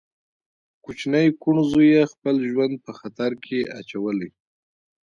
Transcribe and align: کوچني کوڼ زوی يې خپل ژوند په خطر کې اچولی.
کوچني 0.83 1.25
کوڼ 1.41 1.55
زوی 1.71 1.87
يې 1.95 2.03
خپل 2.13 2.35
ژوند 2.49 2.73
په 2.85 2.91
خطر 2.99 3.31
کې 3.43 3.59
اچولی. 3.79 4.29